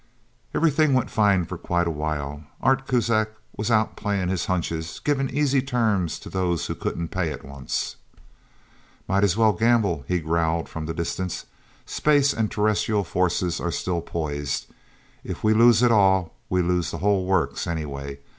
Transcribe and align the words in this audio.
Everything 0.55 0.95
went 0.95 1.11
fine 1.11 1.45
for 1.45 1.59
quite 1.59 1.85
a 1.85 1.91
while. 1.91 2.43
Art 2.59 2.87
Kuzak 2.87 3.33
was 3.55 3.69
out 3.69 3.95
playing 3.95 4.29
his 4.29 4.47
hunches, 4.47 4.99
giving 5.03 5.29
easy 5.29 5.61
terms 5.61 6.17
to 6.21 6.27
those 6.27 6.65
who 6.65 6.73
couldn't 6.73 7.09
pay 7.09 7.31
at 7.31 7.45
once. 7.45 7.97
"Might 9.07 9.23
as 9.23 9.37
well 9.37 9.53
gamble," 9.53 10.03
he 10.07 10.17
growled 10.19 10.67
from 10.67 10.87
the 10.87 10.95
distance. 10.95 11.45
"Space 11.85 12.33
and 12.33 12.49
terrestrial 12.49 13.03
forces 13.03 13.59
are 13.59 13.69
still 13.71 14.01
poised. 14.01 14.65
If 15.23 15.43
we 15.43 15.53
lose 15.53 15.83
at 15.83 15.91
all, 15.91 16.33
we 16.49 16.63
lose 16.63 16.89
the 16.89 16.97
whole 16.97 17.27
works, 17.27 17.67
anyway. 17.67 18.17